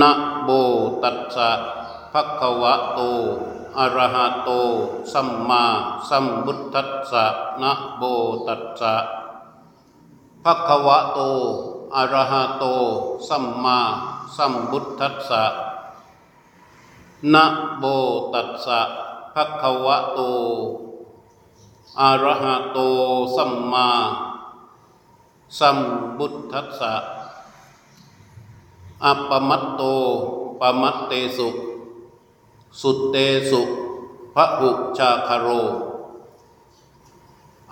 [0.00, 0.10] นะ
[0.44, 0.48] โม
[1.02, 1.50] ตัสสะ
[2.12, 3.00] ภะคะวะโต
[3.78, 4.50] อะระหะโต
[5.12, 5.64] สัมมา
[6.08, 7.24] สัมพุทธัสสะ
[7.62, 8.02] นะโม
[8.46, 8.94] ตัสสะ
[10.44, 11.18] ภะคะวะโต
[11.96, 12.64] อะระหะโต
[13.28, 13.78] สัมมา
[14.36, 15.44] สัมพุทธัสสะ
[17.34, 17.44] นะ
[17.78, 17.84] โม
[18.34, 18.80] ตัสสะ
[19.34, 20.20] ภะคะวะโต
[22.00, 22.78] อะระหะโต
[23.36, 23.88] สัมมา
[25.58, 25.78] สัม
[26.16, 26.92] พุทธัสสะ
[29.04, 29.82] อัปมัตโต
[30.60, 31.48] ปมัตเตสุ
[32.80, 33.16] สุตเต
[33.50, 33.62] สุ
[34.34, 35.48] พระหุชาคาโร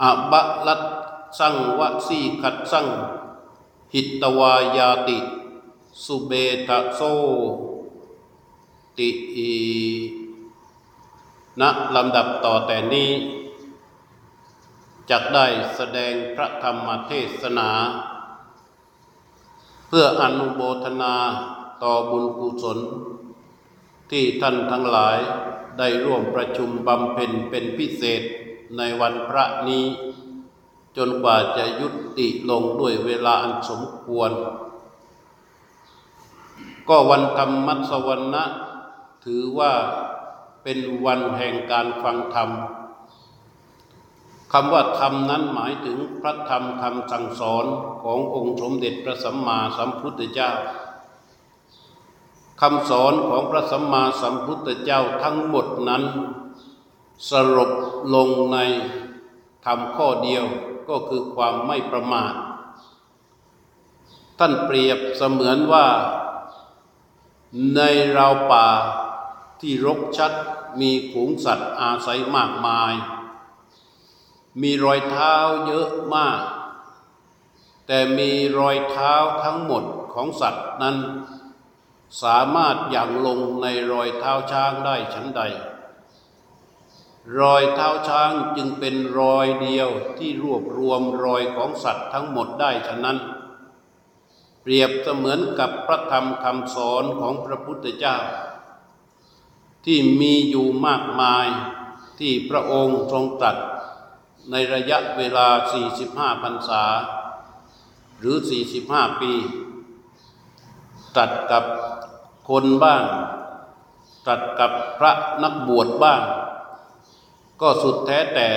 [0.02, 0.82] อะบะลัต
[1.38, 2.86] สังวะสีขัดสัง
[3.94, 5.18] หิตตวายาติ
[6.04, 6.32] สุเบ
[6.68, 7.00] ทะโซ
[8.98, 9.52] ติอี
[11.60, 11.62] ณ
[11.94, 13.10] ลำดับต่อแต่นี้
[15.10, 15.46] จักได้
[15.76, 17.12] แสดงพระธรรมเท
[17.42, 17.70] ศนา
[19.94, 21.14] พื่ออนุโมทนา
[21.82, 22.78] ต่อบุญกุศล
[24.10, 25.18] ที่ท่านทั้งหลาย
[25.78, 28.22] ได้ร่วมประชุมบำเพ็ญเป็นพิเศษ
[28.76, 29.84] ในวันพระนี้
[30.96, 34.30] จนกว่าจะยุติลงด้วยเวลาอันสมควร
[36.88, 38.44] ก็วันธรรมมัสวรรณะ
[39.24, 39.72] ถือว่า
[40.62, 42.50] เป็นวันแห่งการฟังธรรม
[44.52, 47.64] คำว่าธรรมนั้นหมายถึงพระธรรมคำสั่งสอน
[48.02, 50.50] ขององค์สมเด็จพระสัมมาสัมพุทธเจ้า
[52.60, 56.02] คำสอนของพระสัมมาสัมพุทธเจ้าทั้งหมดนั้น
[57.30, 57.72] สรุป
[58.14, 58.58] ลงใน
[59.64, 60.44] ธรรมข้อเดียว
[60.88, 62.34] ก็คือความไม่ประมาท
[64.38, 65.86] ท่านเปรียบเสมือนว่า
[67.76, 67.80] ใน
[68.16, 68.68] ราวป่า
[69.60, 70.32] ที่รกชัด
[70.80, 72.94] มีฝูงสัตว์อาศัยมากมาย
[74.60, 75.34] มีรอยเท้า
[75.66, 76.40] เยอะมาก
[77.86, 80.96] แต่มีรอยเท้าทั้งหมดของสัตว์นั้น
[82.22, 85.42] สามารถอย่างลงในรอยเท้าช้างได้ชั้นใด
[87.40, 93.18] รอยเท้าช้างจึงเป็นรอยเดียวที่รวบรวมรอยของสัตว์ทั้งหมดได้ฉะนั้น
[94.62, 98.16] เปรียบเสมือนกับพระธรรมคำสอนของพระพุทธเจ้า
[99.84, 101.46] ที่มีอยู่มากมาย
[102.18, 103.56] ที่พระองค์ทรงตรัส
[104.50, 105.48] ในระยะเวลา
[105.96, 106.84] 45พรรษา
[108.18, 108.36] หรือ
[108.78, 109.32] 45 ปี
[111.16, 111.64] ตรัสกับ
[112.48, 113.04] คนบ้าง
[114.26, 116.22] ตรัสกับพระนักบวชบ้าง
[117.60, 118.48] ก็สุดแท้แต่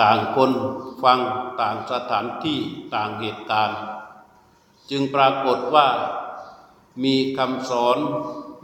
[0.00, 0.50] ต่างคน
[1.02, 1.18] ฟัง
[1.60, 2.58] ต่างสถานที่
[2.94, 3.78] ต่างเหตุการณ์
[4.90, 5.88] จึงปรากฏว่า
[7.04, 7.98] มีคำสอน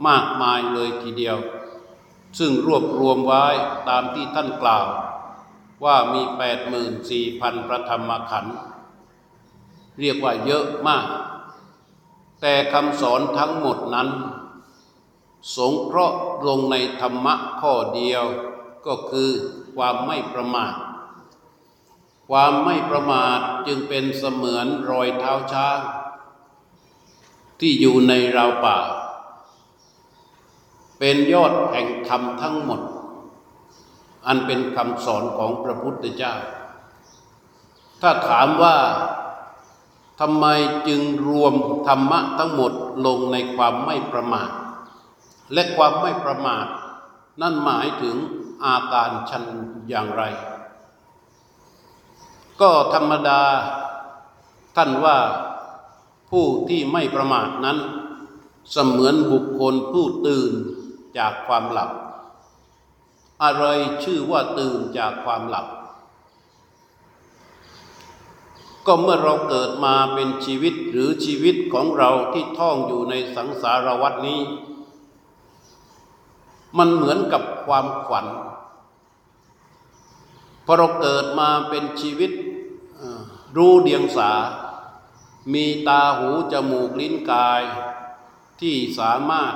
[0.07, 1.37] มากมายเลยทีเดียว
[2.39, 3.45] ซึ่งรวบรวมไว้
[3.89, 4.85] ตามที่ท่านกล่าว
[5.85, 8.55] ว่ามีแปดหมื่นสี่พันประธรรมขันธ์
[9.99, 11.07] เรียกว่าเยอะมาก
[12.41, 14.09] แต่คำสอนทั้งหมดนั้น
[15.55, 18.23] สงเคราะห์ลงในธรรมะข้อเดียว
[18.85, 19.31] ก็คือ
[19.75, 20.73] ความไม่ประมาท
[22.29, 25.79] ความไม่ประมาทจึงเป็นเสมือนรอยเท้าช้าง
[27.59, 28.77] ที่อยู่ในราวป่า
[30.99, 32.81] เป็นยอดแห่งธรรมทั้งหมด
[34.27, 36.33] อันเป็นคำสอนของพระพุทธเจ้า
[38.01, 38.75] ถ้าถามว่า
[40.19, 40.45] ทำไม
[40.87, 41.53] จึงรวม
[41.87, 42.71] ธรรมะทั้งหมด
[43.05, 44.49] ลงในความไม่ประมาท
[45.53, 46.67] และความไม่ประมาท
[47.41, 48.15] นั่นหมายถึง
[48.65, 49.43] อาการชัน
[49.89, 50.23] อย่างไร
[52.61, 53.41] ก็ธรรมดา
[54.75, 55.17] ท่านว่า
[56.31, 57.77] ผู้ที่ไม่ประมาทนั้น
[58.71, 60.51] เสมือนบุคคลผู้ตื่น
[61.17, 61.91] จากความหลับ
[63.43, 63.65] อะไร
[64.03, 65.67] ชื่อว่าตื่นจากความหลับ
[68.85, 74.41] ก็เมื่อเราเกิดมาเป็นชีวิตหรือชีวิตของเราที่ท่องอยู่ในสังสารวัฏนี้
[76.77, 78.27] มันเหมือนกับความฝัน
[80.65, 82.31] พอเราเกิดมาเป็นชีวิต
[83.57, 84.31] รู้เดียงสา
[85.53, 87.61] มีตาหูจมูกลิ้นกาย
[88.61, 89.53] ที่สามารถ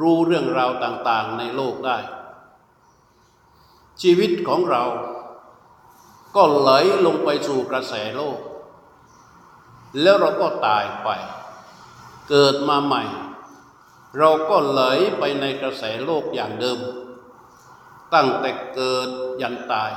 [0.00, 1.98] รู้เรื่องราวต่าง ๆ ในโลกได้
[4.00, 4.84] ชีวิตของเรา
[6.36, 6.70] ก็ไหล
[7.06, 8.38] ลงไปสู่กระแสโลก
[10.00, 11.08] แล้วเราก็ตายไป
[12.28, 13.04] เกิดมาใหม่
[14.18, 14.82] เราก็ไหล
[15.18, 16.78] ไปในกระแสโลกอย่างเดิม
[18.14, 19.08] ตั้งแต่เกิด
[19.42, 19.92] ยันตาย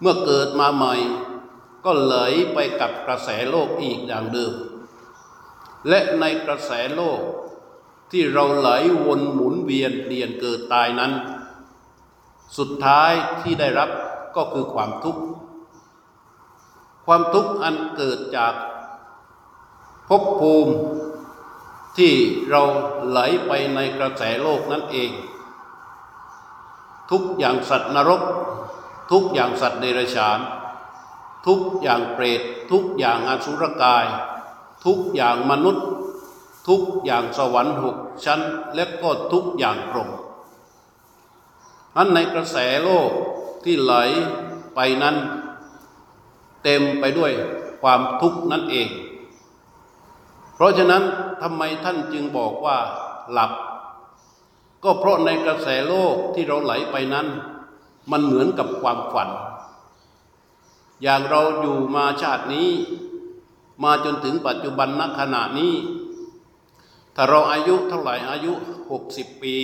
[0.00, 0.94] เมื่อเกิดมาใหม่
[1.84, 2.16] ก็ไหล
[2.54, 4.52] ไปกับกระแสโลกอีกอย่างเดิม
[5.88, 7.20] และในกระแสโลก
[8.10, 8.68] ที่เราไหล
[9.06, 11.12] วนหมุนเวียนเปลี่ยนเกิดตายนั้น
[12.56, 13.12] สุดท้าย
[13.42, 13.90] ที่ได้รับ
[14.36, 15.22] ก็คือความทุกข์
[17.06, 18.54] ความทุกข์อันเกิดจาก
[20.08, 20.74] ภพภูมิ
[21.96, 22.12] ที่
[22.50, 22.62] เรา
[23.08, 25.10] ไหลไปในกระแสโลกนั่นเอง
[27.10, 28.22] ทุกอย่างสัตว์นรก
[29.10, 30.38] ทุกอย่างสัตว์เดรัจฉาน
[31.46, 34.06] ทุกอย่างเปรต ทุกอย่างอสุรกาย
[34.84, 35.86] ทุกอย่างมนุษย์
[36.68, 38.40] ทุกอย่างสวรรค์หกชั้น
[38.74, 40.08] และก็ทุกอย่างพรหม
[41.98, 43.10] นั้นในกระแสโลก
[43.64, 43.94] ที่ไหล
[44.74, 45.16] ไปนั้น
[46.64, 47.32] เต็มไปด้วย
[47.82, 48.88] ความทุกข์นั่นเอง
[50.54, 51.02] เพราะฉะนั้น
[51.42, 52.78] ทำไมท่านจึงบอกว่า
[53.32, 53.52] หลับ
[54.84, 57.26] ก็เพราะในกระแสโลกที่เราไหลไปนั้น
[58.10, 59.28] มันเหมือนกับความฝัน
[61.02, 62.70] อย่างเราอยู่มาชาตินี้
[63.84, 65.74] มาจนถึงปัจจุบันณขณะนี้
[67.14, 68.52] ถ้าเราอายุเท่าไหร่อายุ
[68.90, 69.56] หกสิบปี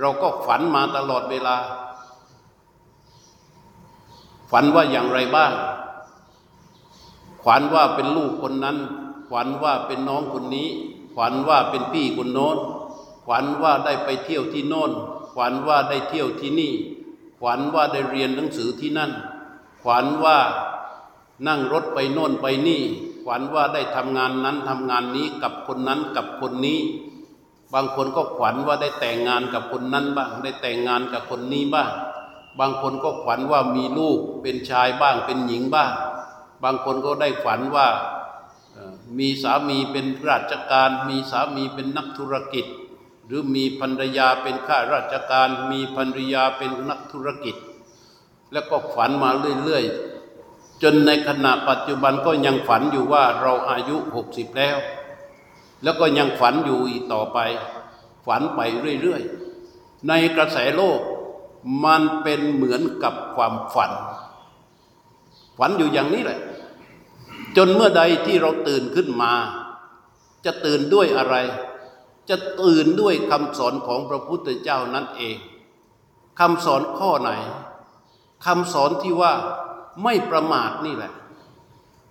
[0.00, 1.56] เราก็ฝันมาตลอดเวลา
[4.50, 5.52] ฝันว่าอย่างไรบ้าง
[7.44, 8.78] ฝันว่าเป็นลูกคนนั้น
[9.30, 10.68] ฝันว่าเป็นน้องคนนี้
[11.16, 12.56] ฝันว่าเป็นพี่คนโน้น
[13.28, 14.90] ฝันว่าได้ไปเที่ยวที่โน้น
[15.36, 16.72] ฝันว่าได้เที่ยวที่นี่
[17.42, 19.10] ฝันว่าได้เรียนหนังสือที่นั่น
[19.84, 20.38] ฝันว่า
[21.46, 22.82] นั่งรถไปโน่นไปนี่
[23.26, 26.78] ฝันว่าได้ทำงานนั้นทำงานนี้กับคนนั้นกับคนนี้
[27.74, 31.90] บางคนก็ฝันว่าได้แต่งงานกับคนนั้นบ้าง ได้แต่งงานกับคนนี้บ้าง
[32.60, 35.92] บางคนก็ฝันว่ามีลูกเป็นชายบ้างเป็นหญิงบ้าง
[36.64, 37.88] บางคนก็ได้ฝันว่า
[39.18, 42.66] มีสามีเป็นราชการ มีสามีเป็นนักธุรกิจ
[43.26, 47.56] หรือมีภรรยาเป็นข้าราชการ มีภรรยาเป็นนักธุรกิจ
[48.52, 49.30] แล้วก็ฝันมา
[49.64, 54.76] เรื่อยๆ จนในขณะปัจจุบันก็ยังฝันอยู่ว่าเราอายุหกสิบแล้ว
[55.82, 57.38] แล้วก็ยังฝันอยู่อีกต่อไป
[58.26, 58.60] ฝันไป
[59.02, 61.00] เรื่อยๆ ในกระแสโลก
[61.84, 63.92] มันเป็นเหมือนกับความฝัน
[65.58, 66.40] ฝันอยู่อย่างนี้แหละ
[67.56, 69.32] จนเมื่อใดที่เราตื่นขึ้นมา
[70.44, 71.36] จะตื่นด้วยอะไร
[72.30, 75.36] จะตื่นด้วยคำสอนของพระพุทธเจ้านั่นเอง
[76.40, 77.30] คำสอนข้อไหน
[78.46, 79.32] คำสอนที่ว่า
[80.02, 81.12] ไม่ประมาทนี่แหละ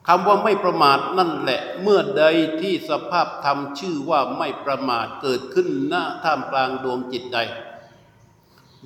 [0.07, 2.23] คำว่าไม่ประมาทนั่นแหละ เมื่อใด
[2.61, 7.39] ที่สภาพธรรมชื่อว่าไม่ประมาทเกิดขึ้นหน้าท่ามกลางดวงจิตใด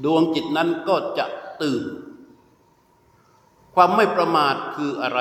[0.03, 1.25] ดวงจิตนั้นก็จะ
[1.61, 1.83] ตื่น
[3.75, 5.19] ความไม่ประมาทคืออะไร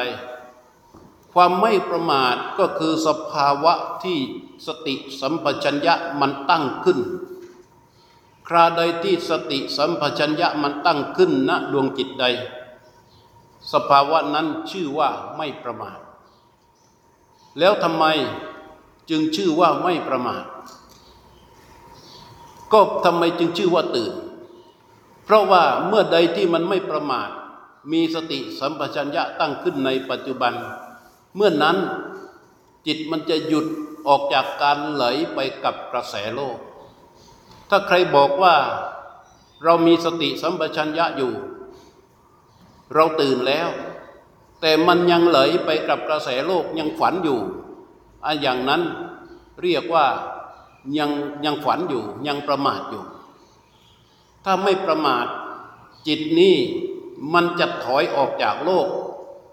[1.33, 3.75] ความไม่ประมาทก็คือสภาวะ
[4.05, 4.19] ที่
[4.67, 6.99] สติสัมปชัญญะมันตั้งขึ้น
[8.49, 12.25] คราใดที่สติสัมปชัญญะมันตั้งขึ้นณดวงจิตใด
[13.73, 15.99] สภาวะนั้นชื่อว่าไม่ประมาท
[17.59, 18.05] แล้วทำไม
[19.11, 20.45] จึงชื่อว่าไม่ประมาท
[22.73, 24.13] ก็ทำไมจึงชื่อว่าตื่น
[25.25, 27.29] เพราะว่าเมื่อใดที่มันไม่ประมาท
[27.93, 30.53] มีสติสัมปชัญญะตั้งขึ้นในปัจจุบัน
[31.37, 31.77] เมื่อนนั้น
[32.87, 33.67] จิตมันจะหยุด
[34.09, 35.05] ออกจากการไหล
[35.35, 36.59] ไปกับกระแสโลก
[37.71, 38.55] ถ้าใครบอกว่า
[39.65, 41.33] เรามีสติสัมปชัญญะอยู่
[42.95, 43.69] เราตื่นแล้ว
[44.61, 47.41] แต่มันยังไหลไปกับกระแสโลกยังฝันอยู่
[48.25, 48.83] อันอย่างนั้น
[49.63, 50.07] เรียกว่า
[50.99, 51.11] ยัง
[51.45, 53.05] ยังฝันอยู่ยังประมาทอยู่
[54.45, 55.27] ถ้าไม่ประมาท
[56.07, 56.57] จิตนี้
[57.33, 58.87] มันจะถอยออกจากโลก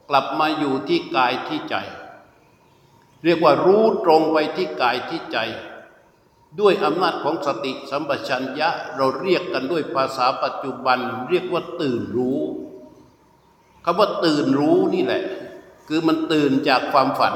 [0.09, 1.75] กลับมาอยู่ที่กายที่ใจ
[3.23, 5.37] เรียกว่ารู้ตรงไปที่กายที่ใจ
[6.59, 10.97] ด้วยอำนาจของสติสัมปชัญญะเราเรียกกันด้วยภาษาปัจจุบัน
[11.29, 12.39] เรียกว่าตื่นรู้
[13.91, 15.23] คำว่าตื่นรู้นี่แหละ
[15.87, 17.33] คือมันตื่นจากความฝัน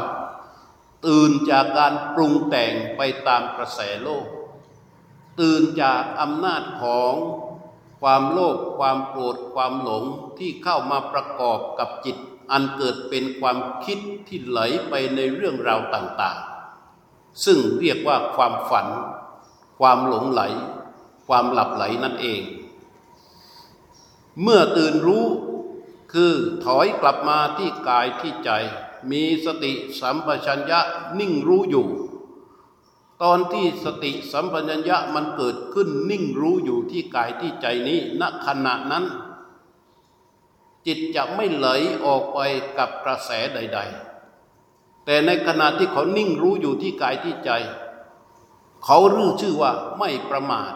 [1.07, 4.25] ตื่นจากการปรุงแต่งไปตามกระแสโลก
[5.39, 7.13] ตื่นจากอำนาจของ
[8.01, 10.03] ความโลภความโกรธความหลง
[10.39, 12.17] ที่เข้ามาประกอบกับจิต
[12.51, 18.87] อันเกิดเป็นความคิดที่ไหลไปในเรื่องราวต่างๆ ซึ่งเรียกว่าความฝัน
[19.79, 20.41] ความหลงไหล
[21.27, 22.41] ความหลับไหลนั่นเอง
[24.41, 25.25] เมื่อตื่นรู้
[26.13, 28.51] คือถอยกลับมาที่กายที่ใจ
[29.11, 30.79] มีสติสัมปชัญญะ
[31.19, 31.87] นิ่งรู้อยู่
[33.23, 39.05] ตอนที่สติสัมปชัญญะมันเกิดขึ้นนิ่งรู้อยู่ที่กายที่ใจนี้ณขณะนั้น
[40.85, 41.67] จิตจะไม่ไหล
[42.05, 42.39] ออกไป
[42.77, 43.79] กับกระแสใด
[44.43, 47.51] ๆ แต่ในขณะที่เขานิ่งรู้อยู่ที่กายที่ใจ
[48.85, 50.71] เขารู้ชื่อว่าไม่ประมาท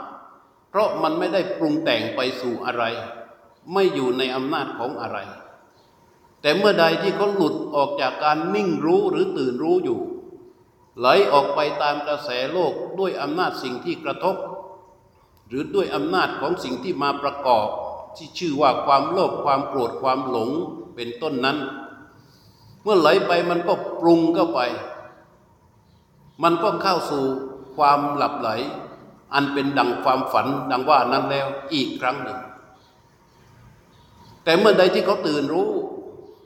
[0.69, 2.83] เพราะมันไม่ได้ปรุงแต่งไปสู่อะไร
[3.73, 5.17] ไม่อยู่ในอำนาจของอะไร
[6.41, 9.99] แต่เมื่อใดที่เขาหลุดออกจากการนิ่งรู้หรือตื่นรู้อยู่
[10.99, 14.35] ไหลออกไปตามกระแสโลกด้วยอำนาจสิ่งที่กระทบ
[15.47, 17.67] หรือด้วยอำนาจของสิ่งที่มาประกอบ
[18.15, 20.49] ที่ชื่อว่าความโลภความโกรธความหลง
[20.95, 21.57] เป็นต้นนั้น
[22.83, 24.59] เมื่อไหลไปมันก็ปรุงเข้าไป
[26.43, 27.25] มันก็เข้าสู่
[27.77, 28.49] ความหลับไหล
[29.33, 32.39] อันเป็นดังความฝันดังว่านั้นแล้วอีกครั้งหนึ่ง
[34.47, 35.71] แต่เมื่อใดที่เขาตื่นรู้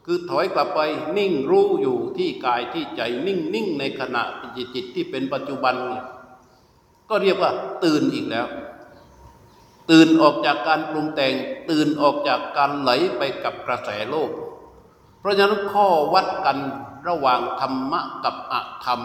[0.05, 0.79] คือถอยกลับไป
[1.17, 4.21] นิ่งรู้อยู่ที่กายที่ใจนิ่งนิ่งในขณะ
[4.55, 6.05] จิตจิตที่เป็นปัจจุบันเนี่ย
[7.09, 7.51] ก็เรียกว่า
[7.83, 8.47] ตื่นอีกแล้ว
[9.91, 11.33] ตื่นออกจากการปรุงแต่ง
[11.69, 14.29] ตื่นออกจากการไหลไปกับกระแสโลก
[15.19, 16.57] เพราะฉะนั้นข้อวัดกัน
[17.07, 18.53] ระหว่างธรรมะกับอ
[18.85, 19.01] ธรรม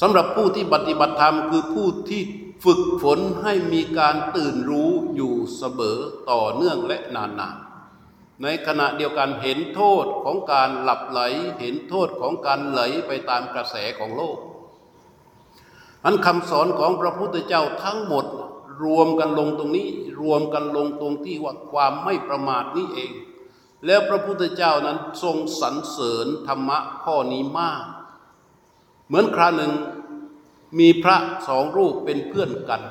[0.00, 2.22] สำหรับผู้ที่ปฏิบัติธรรมคือผู้ที่
[2.64, 5.98] ฝึกฝนให้มีการตื่นรู้อยู่เสมอ
[6.30, 11.20] ต่อเนื่องและนานๆ ในขณะเดียวกันเห็นโทษของการหลับไหล
[11.60, 14.38] เห็นโทษของการไหลไปตามกระแสของโลก
[16.04, 18.26] อันคำสอนของพระพุทธเจ้าทั้งหมด
[18.84, 19.88] รวมกันลงตรงนี้
[20.20, 23.12] รวมกันลงตรงที่ว่าความไม่ประมาทนี้เอง
[23.86, 27.84] แล้วพระพุทธเจ้านั้นทรงสรรเสริญธรรมะข้อนี้มาก
[29.06, 29.72] เหมือนคราหนึ่ง
[30.78, 31.16] มีพระ
[31.48, 32.82] สองรูปเป็นเพื่อนกัน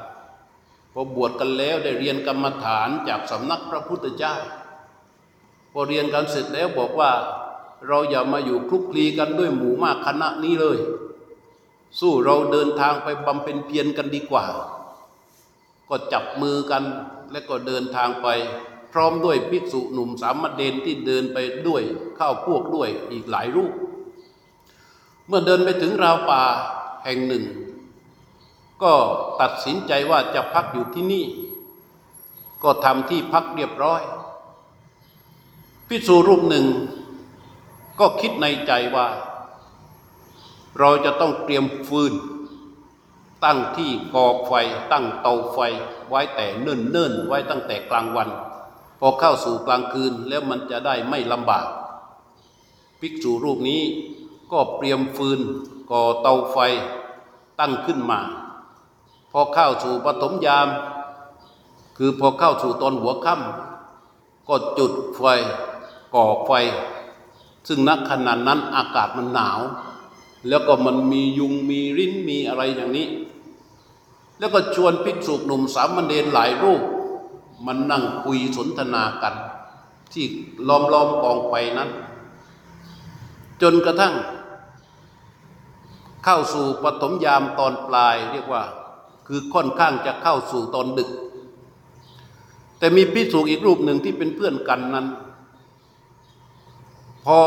[0.93, 4.35] พอบวชกันแล้วได้เรียนกรรมฐานจากสำนักพระพุทธเจ้า
[5.71, 7.11] พอเรียนกันเสร็จแล้วบอกว่า
[7.87, 10.77] เราอย่ามาอยู่คลุกคลีกันด้วยหมู่มากคณะนี้เลย
[11.99, 14.45] สู้เราเดินทางไปบำเพ็ญเพียรกันดีกว่า
[15.89, 16.83] ก็จับมือกัน
[17.31, 18.27] และก็เดินทางไป
[18.91, 21.37] พร้อมด้วยภิกษุหนุ่มสามเณรที่เดินไป
[21.67, 21.83] ด้วย
[22.15, 23.73] เข้าพวกด้วยอีกหลายรูป
[25.27, 26.43] เมื่อเดินไปถึงราวป่า
[27.05, 27.43] แห่งหนึ่ง
[28.83, 28.93] ก็
[29.41, 31.25] ตัดสินใจว่าจะพักอยู่ที่นี่
[32.63, 34.01] ก็ทำที่พักเรียบร้อย
[35.87, 36.65] พิสูรูปหนึ่ง
[37.99, 39.07] ก็คิดในใจว่า
[40.79, 42.13] เราจะต้องเตรียมฟืน
[43.45, 44.51] ตั้งที่กอไฟ
[44.91, 45.57] ตั้งเตาไฟ
[46.09, 48.29] ไว้แต่เนิ่นเนไว้ตั้งแต่กลางวัน
[48.99, 51.67] พอเข้าสู่กลางคืนแล้วมันจะได้ไม่ลำบาก
[52.99, 53.81] ภิกษุรูปนี้
[54.51, 55.39] ก็เตรียมฟืน
[55.91, 56.57] ก่อเตาไฟ
[57.59, 58.19] ตั้งขึ้นมา
[59.33, 60.67] พอเข้าสู่ปฐมยาม
[61.97, 65.23] คือพอเข้าสู่ตอนหัวค่ำก็จุดไฟ
[66.15, 66.51] ก่อไฟ
[67.67, 69.59] ซึ่งณขณะนั้นอากาศมันหนาว
[70.47, 73.07] แล้วก็มันมียุงมีริ้นมีอะไรอย่างนี้
[74.39, 76.81] แล้วก็ชวนภิกษุหนุ่มสามเณรหลายรูป
[77.65, 79.35] มันนั่งคุยสนทนากัน
[80.13, 80.25] ที่
[80.67, 81.89] ล้อมล้อมกองไฟนั้น
[83.61, 84.13] จนกระทั่ง
[86.23, 88.63] เข้าสู่ปฐมยามตอนปลายเรียกว่า
[89.27, 91.09] คือค่อนข้างจะเข้าสู่ตอนดึก
[92.77, 95.07] แต่มีพิสูจอีกรูปหนึ่งที่เป็นเพื่อนกันนั้น
[97.25, 97.39] พอ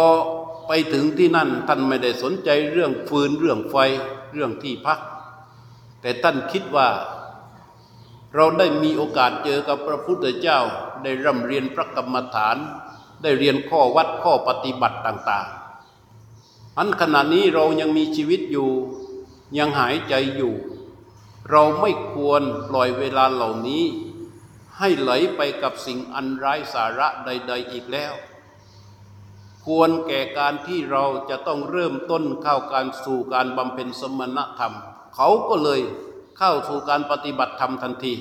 [0.66, 3.76] ไปถึงที่นั่นท่านไม่ได้สนใจเรื่องฟืนเรื่องไฟ
[4.33, 4.99] เรื่องที่พัก
[6.00, 6.88] แต่ท่านคิดว่า
[8.35, 10.59] เราได้มีโอกาสเจอกับพระพุทธเจ้า
[11.02, 12.56] ได้ร่ำเรียนพระกรรมฐาน
[13.23, 18.68] ได้เรียนข้อวัดข้อปฏิบัติต่างๆอันขณะนี้เรายังมีชีวิตอยู่
[19.59, 20.54] ยังหายใจอยู่
[21.50, 23.85] เราไม่ควรปล่อยเวลาเหล่านี้
[24.79, 28.15] ให้ไหลไปกับสิ่งอันไร้สาระใด ๆ อีกแล้ว
[29.67, 34.75] ควรแก่การที่เราจะต้องเริ่มต้นเข้าการสู่การบำเพ็ญสมณธรรม
[35.15, 35.81] เขาก็เลย
[36.38, 38.15] เข้าสู่การปฏิบัติธรรมทันที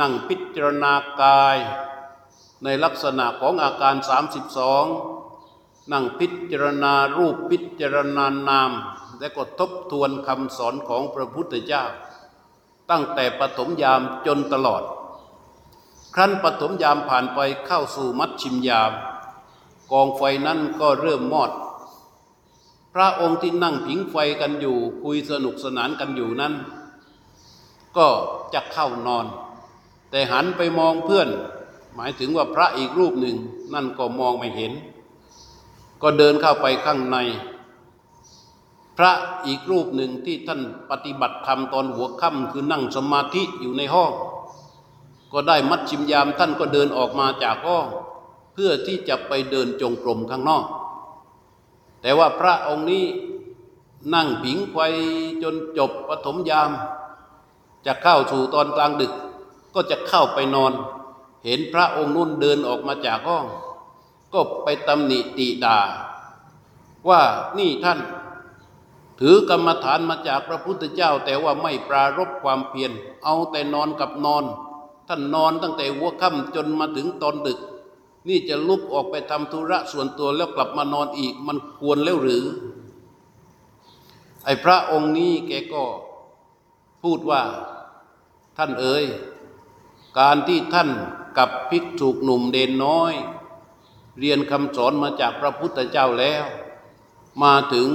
[0.00, 0.92] นั่งพิจารณา
[1.22, 1.56] กาย
[2.64, 3.94] ในลักษณะของอาการ
[5.12, 8.70] 32 นั่งพิจารณารูปพิจารณานาม
[9.22, 11.84] และก็ทบทวนคำสอนของพระพุทธเจ้า
[12.90, 14.82] ตั้งแต่ปฐมยามจนตลอด
[16.14, 18.92] ครั้นปฐมยามผ่านไปเข้าสู่มัชชิมยาม
[19.92, 21.50] กองไฟนั้นก็เริ่มมอด
[22.94, 26.54] พระองค์ที่นั่งผิงไฟกันอยู่คุยสนุกสนานกันอยู่นั้น
[27.96, 28.08] ก็
[28.54, 29.26] จะเข้านอน
[30.10, 31.28] แต่หันไปมองเพื่อน
[31.94, 33.36] หมายถึงว่าพระอีกรูปหนึ่ง
[33.74, 34.72] นั่นก็มองไม่เห็น
[36.02, 37.18] ก็เดินเข้าไปข้างใน
[38.98, 39.12] พระ
[39.46, 44.12] อีกรูปหนึ่งที่ท่านปฏิบัติธรรมตอนหัวค่ำคือนั่งสมาธิอยู่ในห้อง
[45.32, 47.86] ก็ได้มัดชิมยามท่านก็เดินออกมาจากห้อง
[48.52, 50.64] เพื่อที่จะไปเดินจงกรมข้างนอก
[52.02, 53.04] แต่ว่าพระองค์นี้
[54.14, 54.78] นั่งผิงไฟ
[55.42, 56.70] จนจบปฐมยาม
[57.86, 59.12] จะเข้าสู่ตอนกลางดึก
[59.74, 60.72] ก็จะเข้าไปนอน
[61.44, 63.46] เห็นพระองค์นุ่นเดินออกมาจากห้อง
[64.32, 65.78] ก็ไปตำหนิตีดา
[67.08, 67.20] ว่า
[67.58, 67.98] นี่ท่าน
[69.20, 72.92] ถือกรรมฐานมาจากพระพุทธเจ้า แต่ว่าไม่ปรารบความเพียร
[73.24, 74.44] เอาแต่นอนกับนอน
[75.08, 77.60] ท่านนอนตั้งแต่หัวค่ำจนมาถึงตอนดึก
[78.28, 82.44] นี่จะลุกออกไปทำธุระส่วนตัวแล้วกลับมานอนอีกมันควรแล้วหรือ
[84.44, 85.84] ไอ้พระองค์นี้แกก็
[87.02, 87.42] พูดว่า
[88.56, 89.04] ท่านเอ๋ย
[90.18, 90.88] การที่ท่าน
[91.38, 93.14] กับภิกษุหนุ่มเด่นน้อย
[94.18, 96.44] เรียนคำสอนมาจากพระพุทธเจ้าแล้ว
[97.42, 97.88] มาถึง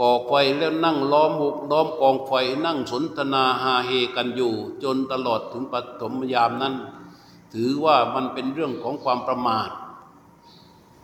[0.00, 2.32] ก่อไฟแล้วนั่งล้อมหุกล้อมกองไฟ
[2.64, 6.74] นั่งสนทนาฮาเฮกันอยู่ จนตลอดถึงปฐมยามนั้น
[7.52, 9.70] ถือว่ามันเป็นเรื่องของความประมาท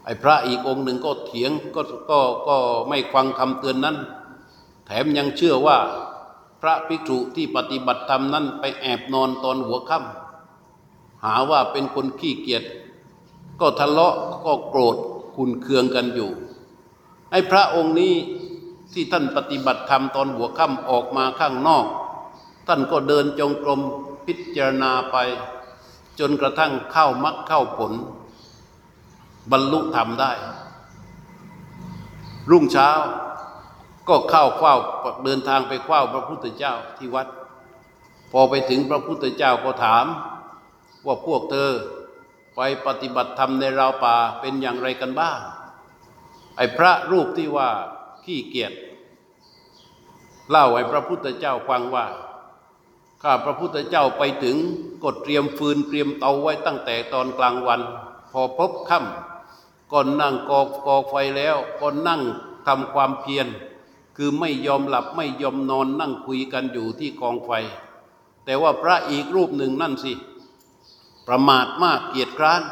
[0.04, 2.56] ไอ้พระอีกองหนึ่งก็เถียงก็ก็ก็
[2.88, 3.96] ไม่ฟังคำเตือนนั้น
[4.86, 5.78] แถมยังเชื่อว่า
[6.60, 12.64] พระภิกษุที่ปฏิบัติธรรมนั้นไปแอบนอนตอนหัวค่ำหาว่าเป็นคนขี้เกียจ
[13.60, 14.96] ก็ทะเลาะก็โกรธ
[15.36, 16.30] ขุนเคืองกันอยู่
[17.30, 18.14] ไอ้พระองค์นี้
[18.92, 21.86] ที่ท่านปฏิบัติธรรมตอนหัวค่ำออกมาข้างนอก
[22.68, 23.80] ท่านก็เดินจงกรม
[24.26, 25.16] พิจารณาไป
[26.18, 27.92] จนกระทั่งเข้ามรรคเข้าผล
[29.50, 30.32] บรรลุธรรมได้
[32.50, 32.90] รุ่งเช้า
[34.08, 34.74] ก็เข้าเฝ้า
[35.24, 37.26] เดินทางไปเฝ้าพระพุทธเจ้าที่วัด
[38.32, 40.06] พอไปถึงพระพุทธเจ้าก็ถาม
[41.06, 41.70] ว่าพวกเธอ
[42.56, 45.38] ไปปฏิบัติธรรมในราวป่าเป็นอย่างไรกันบ้าง
[46.56, 47.70] ไอ้พระรูปที่ว่า
[48.24, 48.72] ขี้เกียจ
[50.50, 52.06] เล่าให้พระพุทธเจ้าฟังว่า
[53.22, 54.56] ข้าพระพุทธเจ้าไปถึง
[55.02, 57.80] ก็เตรียมฟืนเตรียมเตาไว้ตั้งแต่ตอนกลางวัน
[58.32, 62.22] พอพบค่ำก็นั่งกอกกอไฟแล้วก็นั่ง
[62.66, 63.46] ทำความเพียร
[64.16, 67.50] คือไม่ยอมหลับไม่ยอมนอนนั่งคุยกันอยู่ที่กองไฟ
[68.44, 70.12] แต่ว่าพระอีกรูปหนึ่งนั่นสิ
[71.26, 72.62] ประมาทมากเกียจคร้าน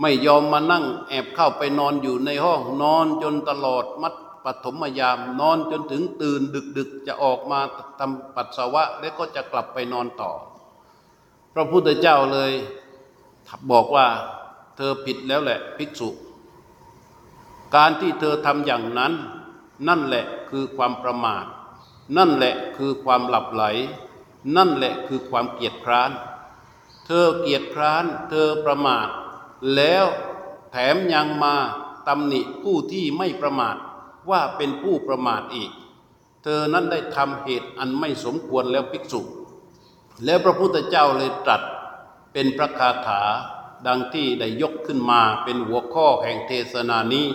[0.00, 6.40] ไม่ยอมมานั่งแอบเข้าไปนอนอยู่ในห้องนอนจนตลอดมัด ปฐมยามนอนจนถึงตื่น
[6.78, 7.60] ดึกๆ จะออกมา
[7.98, 10.32] ทำปัสสาวะ แล้วก็จะกลับไปนอนต่อ
[11.54, 12.52] พระพุทธเจ้าเลย
[13.70, 14.06] บอกว่า
[14.76, 16.08] เธอผิดแล้วแหละภิกษุ
[17.76, 19.12] การที่เธอทำอย่างนั้น
[19.88, 21.44] นั่นแหละคือความประมาท
[22.16, 23.64] นั่นแหละคือความหลับไหล
[24.56, 26.10] นั่นแหละคือความเกียจคร้าน
[27.06, 29.08] เธอเกียจคร้าน เธอประมาท
[29.76, 30.06] แล้ว
[30.70, 31.54] แถมยังมา
[32.08, 33.76] ตำหนิผู้ที่ไม่ประมาท
[34.30, 35.70] ว่าเป็นผู้ประมาทอีก
[36.42, 39.20] เธอนั้นได้ทำเหตุอันไม่สมควรแล้วภิกษุ
[40.24, 41.62] แล้วพระพุทธเจ้าเลยตรัส
[42.32, 43.22] เป็นพระคาถา
[43.86, 47.26] ดังที่ได้ยกขึ้นมาเป็นหัวข้อแห่งเทศนานี้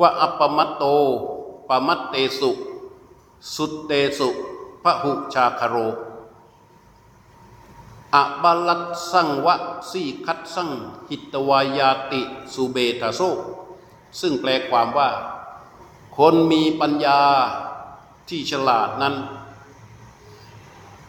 [0.00, 0.84] ว่าอัปปมัตโต
[1.68, 2.50] ปมัตเตสุ
[3.54, 4.28] สุตเตสุ
[4.82, 5.76] พระหุชาคโร
[8.14, 9.54] อะบาลัตสังวะ
[9.90, 10.70] สีคัดสัง
[11.08, 12.22] หิตวายาติ
[12.54, 13.20] สุเบทาโซ
[14.20, 15.10] ซึ่งแปลความว่า
[16.18, 17.20] คนมีปัญญา
[18.28, 19.14] ที่ฉลาดนั้น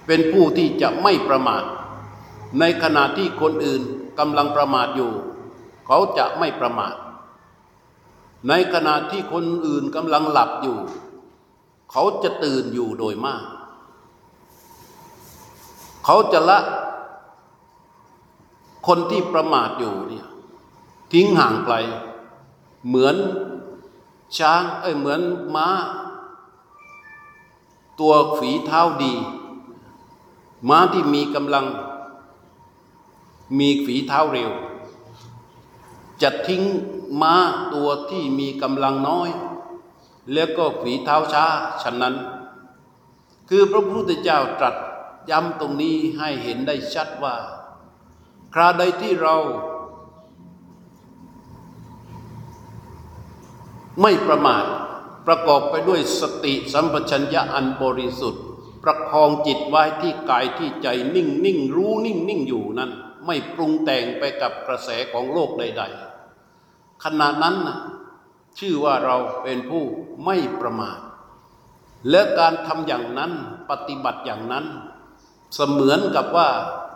[0.06, 1.64] เป็นผู้ที่จะไม่ประมาท
[2.60, 3.82] ในขณะที่คนอื่น
[4.20, 5.12] กำลังประมาทอยู่
[5.88, 6.96] เขาจะไม่ประมาท
[8.48, 10.78] ในขณะที่คนอื่นกำลังหลับอยู่
[11.92, 13.44] เขาจะตื่นอยู่โดยมาก
[16.06, 16.60] เขาจะละ
[18.88, 20.28] คนที่ประมาทอยู่เนี่ย
[21.14, 21.76] ทิ้งห่างไกล
[22.88, 23.16] เหมือน
[24.38, 25.22] ช้างเอ้ยเหมือน
[25.56, 25.70] ม้า
[28.00, 29.14] ตัวฝีเท้าดี
[30.70, 31.66] ม้าที่มีกำลัง
[33.58, 34.52] มีฝีเท้าเร็ว
[36.22, 36.64] จะทิ้ง
[37.22, 37.36] ม้า
[37.74, 39.30] ตัวที่มีกำลังน้อย
[40.34, 41.46] แล้วก็ฝีเท้าช้า
[41.82, 42.16] ฉะนั้น
[43.50, 44.76] คือพระพุทธเจ้าตรัส
[45.30, 47.36] ย้ำตรงนี้ให้เห็นได้ชัดว่า
[48.54, 49.36] คราใดที่เรา
[54.02, 54.66] ไม่ประมาท
[55.28, 58.44] ประกอบไปด้วยสติสัมปชัญญะอันบริสุทธิ์
[58.84, 62.92] ประคองจิตไว้ที่กายที่ใจนิ่งนิ่งรู้นิ่งนิ่งอยู่นั้น
[63.26, 65.84] ไม่ปรุงแต่งไปกับกระแสของโลกใด
[66.44, 67.78] ๆ ขณะนั้นนะ
[68.60, 69.84] ชื่อว่าเราเป็นผู้
[70.26, 71.00] ไม่ประมาท
[72.10, 73.32] และการทำอย่างนั้น
[73.70, 74.66] ปฏิบัติอย่างนั้น
[75.56, 76.50] เสมือนกับว่า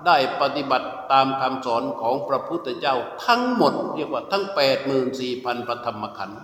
[0.06, 6.42] ได้ปฏิบัติตามคำสอนของพระพุทธเจ้าทั้งหมด เรียกว่าทั้ง 8 4 0 0 0พันพระธรรมขันธ์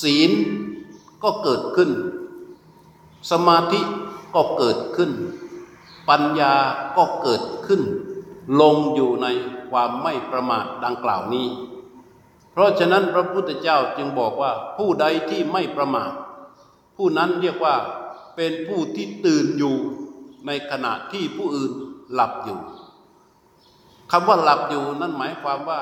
[0.00, 0.30] ศีล
[1.22, 1.90] ก็เกิดขึ้น
[3.30, 3.80] สมาธิ
[4.34, 5.10] ก็เกิดขึ้น
[6.08, 6.54] ปัญญา
[6.96, 7.82] ก็เกิดขึ้น
[8.60, 9.26] ลงอยู่ใน
[9.70, 11.48] ความไม่ประมาทดังกล่าวนี้
[12.52, 16.12] เพราะฉะนั้นพระพุทธเจ้าจึงบอกว่าผู้ใดที่ไม่ประมาท
[16.96, 17.76] ผู้นั้นเรียกว่า
[18.36, 19.76] เป็นผู้ที่ตื่นอยู่
[20.46, 21.72] ในขณะที่ผู้อื่น
[22.12, 22.60] หลับอยู่
[24.10, 25.80] คำว่าหลับอยู่นั่นหมายความว่า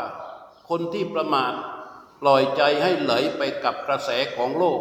[0.68, 1.52] คนที่ประมาท
[2.26, 4.80] ปล่อยใจให้ไหลไปกับกระแสของโลก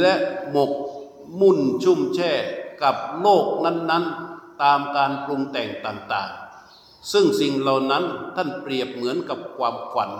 [0.00, 0.14] และ
[0.50, 0.72] หมก
[1.40, 2.32] มุ่นชุ่มแช่
[2.82, 8.04] กับโลกนั้นๆ ตามการปรุงแต่งต่างๆ ซึ่งสิ่งเหล่านั้น
[8.36, 10.10] ท่านเปรียบเหมือนกับความฝัน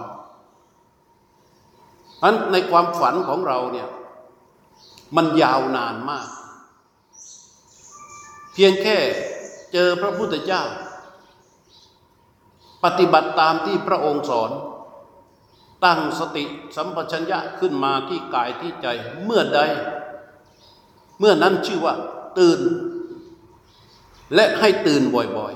[2.18, 3.88] เพราะในความฝันของเราเนี่ย
[5.16, 6.28] มันยาวนานมาก
[8.52, 8.96] เพียงแค่
[9.72, 10.62] เจอพระพุทธเจ้า
[12.84, 14.50] ปฏิบัติตามที่พระองค์สอน
[15.84, 16.44] ตั้งสติ
[16.76, 18.86] สัมปชัญญะขึ้นมาที่กายที่ใจ
[19.24, 19.60] เมื่อใด
[21.18, 21.94] เมื่อนั้นชื่อว่า
[22.38, 22.60] ตื่น
[24.34, 25.54] และให้ตื่นบ่อย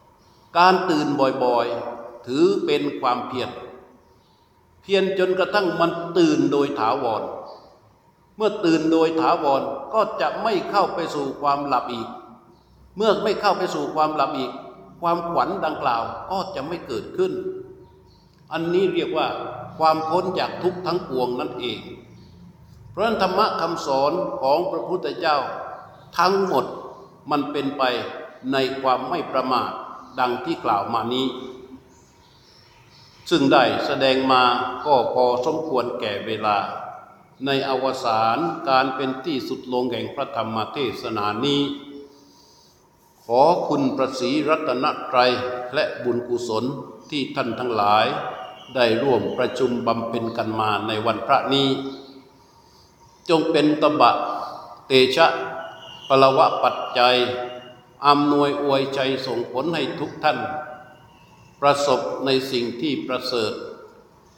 [0.00, 1.06] ๆ การตื่น
[1.44, 3.50] บ่อยๆ ถือเป็นความเพียร
[4.82, 7.22] เพียรจนกระทั่งมันตื่นโดยถาวร
[8.36, 9.62] เมื่อตื่นโดยถาวร
[9.94, 12.08] ก็จะไม่เข้าไปสู่ความหลับอีก
[12.96, 14.52] เมื่อไม่เข้าไปสู่ความหลับอีก
[15.00, 17.32] ความขวัญดังกล่าวก็จะไม่เกิดขึ้น
[18.52, 19.26] อันนี้เรียกว่า
[19.78, 21.80] ความพ้นจากทุกข์ทั้งปวงนั่นเอง
[22.90, 25.38] เพราะธรรมะคำสอนของพระพุทธเจ้า
[26.18, 26.64] ทั้งหมด
[27.30, 27.82] มันเป็นไป
[28.52, 29.70] ในความไม่ประมาท
[30.18, 31.26] ดังที่กล่าวมานี้
[33.30, 34.42] ซึ่งได้แสดงมา
[34.86, 36.58] ก็พอสมควรแก่เวลา
[37.46, 41.60] ในอวสานการเป็นที่สุดลงแห่งพระธรรมเทศนานี้
[43.24, 45.32] ขอคุณประสีรัตนตรัย
[45.74, 46.64] และบุญกุศล
[47.10, 48.06] ที่ท่านทั้งหลาย
[48.74, 51.68] ได้ร่วมประชุมบำเพ็ญกันมาในวันพระนี้
[53.28, 54.12] จงเป็นตบะ
[54.86, 55.26] เตชะ
[56.08, 57.16] ปละวะปัจจัย
[58.06, 60.38] อำนวยอวยใจส่งผลให้ทุกท่าน
[61.60, 63.52] ประสบในสิ่งที่ประเสริฐ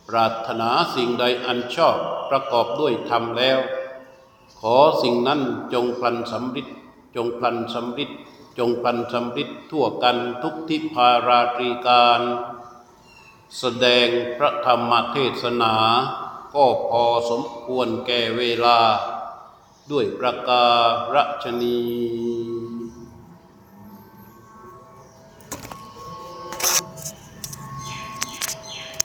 [0.08, 1.96] ปรารถนาสิ่งใดอันชอบ
[2.30, 3.58] ประกอบด้วยธรรมแล้ว
[4.60, 5.40] ขอสิ่งนั้น
[5.74, 6.68] จงพลันสำริด
[7.16, 8.10] จงพลันสำริด
[8.58, 12.20] จงพลันสำริดทั่วกันทุกทิพาราตรีการ
[13.58, 15.74] แสดงพระธรรมเทศนา
[16.54, 18.78] ก็พอสมควรแก่เวลา
[19.90, 20.66] ด้วยประกา
[21.14, 21.78] รชนี